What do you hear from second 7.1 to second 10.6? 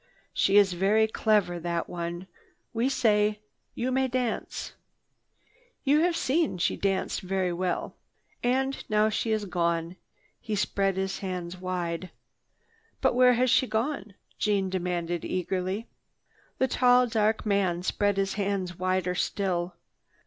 very well. And now she is gone." He